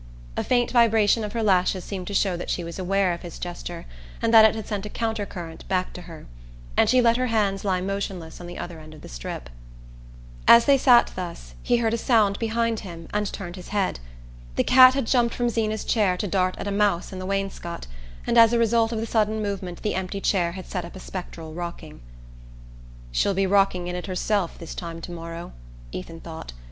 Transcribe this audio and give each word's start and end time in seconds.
A 0.35 0.43
faint 0.43 0.71
vibration 0.71 1.23
of 1.23 1.33
her 1.33 1.43
lashes 1.43 1.83
seemed 1.83 2.07
to 2.07 2.15
show 2.15 2.35
that 2.35 2.49
she 2.49 2.63
was 2.63 2.79
aware 2.79 3.13
of 3.13 3.21
his 3.21 3.37
gesture, 3.37 3.85
and 4.19 4.33
that 4.33 4.43
it 4.45 4.55
had 4.55 4.65
sent 4.65 4.83
a 4.83 4.89
counter 4.89 5.27
current 5.27 5.63
back 5.67 5.93
to 5.93 6.01
her; 6.01 6.25
and 6.75 6.89
she 6.89 7.03
let 7.03 7.17
her 7.17 7.27
hands 7.27 7.63
lie 7.63 7.81
motionless 7.81 8.41
on 8.41 8.47
the 8.47 8.57
other 8.57 8.79
end 8.79 8.95
of 8.95 9.01
the 9.01 9.07
strip. 9.07 9.47
As 10.47 10.65
they 10.65 10.79
sat 10.79 11.11
thus 11.15 11.53
he 11.61 11.77
heard 11.77 11.93
a 11.93 11.99
sound 11.99 12.39
behind 12.39 12.79
him 12.79 13.09
and 13.13 13.31
turned 13.31 13.55
his 13.57 13.67
head. 13.67 13.99
The 14.55 14.63
cat 14.63 14.95
had 14.95 15.05
jumped 15.05 15.35
from 15.35 15.49
Zeena's 15.49 15.83
chair 15.85 16.17
to 16.17 16.25
dart 16.27 16.55
at 16.57 16.67
a 16.67 16.71
mouse 16.71 17.13
in 17.13 17.19
the 17.19 17.27
wainscot, 17.27 17.85
and 18.25 18.39
as 18.39 18.53
a 18.53 18.57
result 18.57 18.91
of 18.91 19.01
the 19.01 19.05
sudden 19.05 19.39
movement 19.39 19.83
the 19.83 19.93
empty 19.93 20.19
chair 20.19 20.53
had 20.53 20.65
set 20.65 20.83
up 20.83 20.95
a 20.95 20.99
spectral 20.99 21.53
rocking. 21.53 22.01
"She'll 23.11 23.35
be 23.35 23.45
rocking 23.45 23.85
in 23.87 23.95
it 23.95 24.07
herself 24.07 24.57
this 24.57 24.73
time 24.73 24.99
to 25.01 25.11
morrow," 25.11 25.51
Ethan 25.91 26.21
thought. 26.21 26.53